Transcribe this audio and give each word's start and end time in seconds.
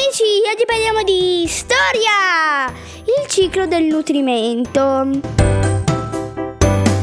amici, 0.00 0.22
oggi 0.50 0.64
parliamo 0.64 1.02
di 1.02 1.44
storia! 1.46 2.72
Il 3.04 3.28
ciclo 3.28 3.66
del 3.66 3.84
nutrimento. 3.84 4.80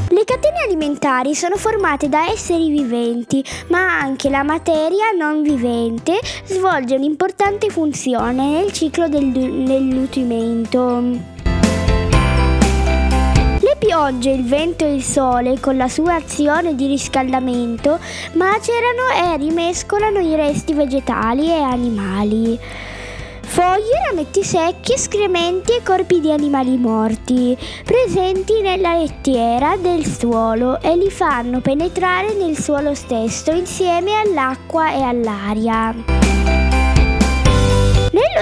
Le 0.10 0.24
catene 0.26 0.62
alimentari 0.66 1.36
sono 1.36 1.58
formate 1.58 2.10
da 2.10 2.28
esseri 2.32 2.70
viventi, 2.70 3.44
ma 3.68 4.00
anche 4.00 4.30
la 4.30 4.42
materia 4.42 5.12
non 5.12 5.44
vivente 5.44 6.20
svolge 6.46 6.96
un'importante 6.96 7.70
funzione 7.70 8.50
nel 8.50 8.72
ciclo 8.72 9.08
del, 9.08 9.32
del 9.32 9.84
nutrimento. 9.84 11.37
Piogge, 14.08 14.30
il 14.30 14.46
vento 14.46 14.86
e 14.86 14.94
il 14.94 15.04
sole, 15.04 15.60
con 15.60 15.76
la 15.76 15.90
sua 15.90 16.16
azione 16.16 16.76
di 16.76 16.88
riscaldamento, 16.88 18.00
macerano 18.36 19.34
e 19.34 19.36
rimescolano 19.36 20.20
i 20.20 20.34
resti 20.34 20.74
vegetali 20.74 21.50
e 21.50 21.60
animali. 21.60 22.58
Foglie, 23.42 24.08
rametti 24.10 24.46
secchi, 24.46 24.94
escrementi 24.94 25.74
e 25.74 25.84
corpi 25.84 26.22
di 26.22 26.32
animali 26.32 26.78
morti, 26.78 27.58
presenti 27.84 28.62
nella 28.62 28.98
lettiera 28.98 29.76
del 29.76 30.06
suolo 30.06 30.80
e 30.80 30.96
li 30.96 31.12
fanno 31.12 31.60
penetrare 31.60 32.34
nel 32.34 32.58
suolo 32.58 32.94
stesso 32.94 33.52
insieme 33.52 34.22
all'acqua 34.22 34.94
e 34.94 35.02
all'aria. 35.02 36.57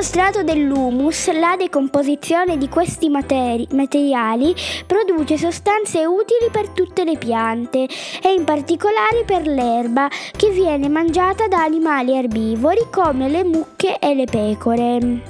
Strato 0.05 0.43
dell'humus 0.43 1.33
la 1.33 1.55
decomposizione 1.57 2.59
di 2.59 2.69
questi 2.69 3.09
materi- 3.09 3.67
materiali 3.71 4.53
produce 4.85 5.35
sostanze 5.35 6.05
utili 6.05 6.51
per 6.51 6.69
tutte 6.69 7.03
le 7.03 7.17
piante 7.17 7.87
e 8.21 8.31
in 8.31 8.43
particolare 8.43 9.23
per 9.25 9.47
l'erba 9.47 10.07
che 10.37 10.51
viene 10.51 10.89
mangiata 10.89 11.47
da 11.47 11.63
animali 11.63 12.15
erbivori 12.15 12.85
come 12.91 13.27
le 13.27 13.43
mucche 13.43 13.97
e 13.97 14.13
le 14.13 14.25
pecore. 14.25 15.21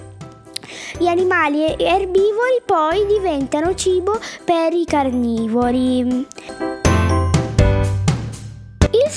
Gli 0.99 1.07
animali 1.07 1.73
erbivori 1.77 2.61
poi 2.65 3.05
diventano 3.07 3.73
cibo 3.75 4.19
per 4.43 4.73
i 4.73 4.83
carnivori. 4.83 6.83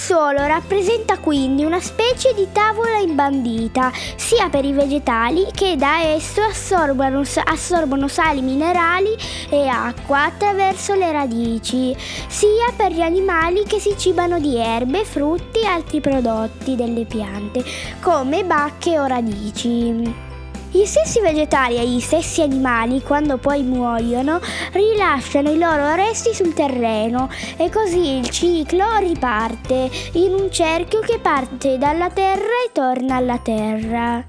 Suolo 0.09 0.47
rappresenta 0.47 1.19
quindi 1.19 1.65
una 1.65 1.81
specie 1.81 2.33
di 2.33 2.49
tavola 2.51 2.97
imbandita, 2.97 3.93
sia 4.17 4.49
per 4.49 4.65
i 4.65 4.73
vegetali 4.73 5.47
che 5.55 5.77
da 5.77 6.01
esso 6.01 6.41
assorbono, 6.41 7.23
assorbono 7.45 8.09
sali 8.09 8.41
minerali 8.41 9.15
e 9.51 9.69
acqua 9.69 10.25
attraverso 10.25 10.95
le 10.95 11.13
radici, 11.13 11.95
sia 12.27 12.73
per 12.75 12.93
gli 12.93 13.03
animali 13.03 13.65
che 13.65 13.81
si 13.81 13.99
cibano 13.99 14.41
di 14.41 14.57
erbe, 14.57 15.05
frutti 15.05 15.61
e 15.61 15.67
altri 15.67 16.01
prodotti 16.01 16.75
delle 16.75 17.05
piante, 17.05 17.63
come 18.01 18.45
bacche 18.45 18.99
o 18.99 19.05
radici. 19.05 20.28
Gli 20.71 20.85
stessi 20.85 21.21
vegetali 21.21 21.79
e 21.79 21.89
gli 21.89 21.99
stessi 21.99 22.43
animali, 22.43 23.01
quando 23.01 23.39
poi 23.39 23.63
muoiono, 23.63 24.39
rilasciano 24.73 25.51
i 25.51 25.57
loro 25.57 25.95
resti 25.95 26.35
sul 26.35 26.53
terreno 26.53 27.31
e 27.57 27.71
così 27.71 28.19
il 28.19 28.29
ciclo 28.29 28.85
riparte 28.99 29.91
in 30.13 30.35
un 30.35 30.51
cerchio 30.51 31.01
che 31.01 31.21
parte 31.21 31.79
dalla 31.79 32.11
terra 32.11 32.43
e 32.67 32.73
torna 32.73 33.17
alla 33.17 33.39
terra. 33.39 34.27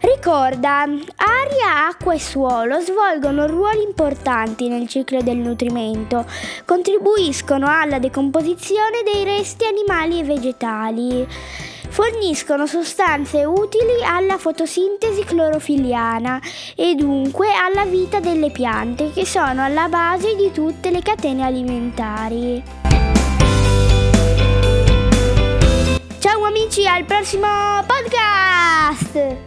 Ricorda, 0.00 0.80
aria, 0.80 1.88
acqua 1.88 2.14
e 2.14 2.18
suolo 2.18 2.80
svolgono 2.80 3.46
ruoli 3.46 3.82
importanti 3.82 4.68
nel 4.68 4.88
ciclo 4.88 5.20
del 5.20 5.36
nutrimento, 5.36 6.24
contribuiscono 6.64 7.68
alla 7.68 7.98
decomposizione 7.98 9.02
dei 9.04 9.22
resti 9.22 9.66
animali 9.66 10.20
e 10.20 10.24
vegetali 10.24 11.28
forniscono 11.96 12.66
sostanze 12.66 13.46
utili 13.46 14.04
alla 14.04 14.36
fotosintesi 14.36 15.24
clorofiliana 15.24 16.38
e 16.74 16.94
dunque 16.94 17.48
alla 17.54 17.86
vita 17.86 18.20
delle 18.20 18.50
piante 18.50 19.10
che 19.12 19.24
sono 19.24 19.64
alla 19.64 19.88
base 19.88 20.36
di 20.36 20.52
tutte 20.52 20.90
le 20.90 21.00
catene 21.00 21.42
alimentari. 21.42 22.62
Ciao 26.18 26.44
amici, 26.44 26.86
al 26.86 27.04
prossimo 27.06 27.46
podcast! 27.86 29.45